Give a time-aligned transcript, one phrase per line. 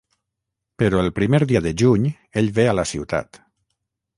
[0.83, 2.07] Però el primer dia de juny
[2.43, 3.43] ell ve a la ciutat.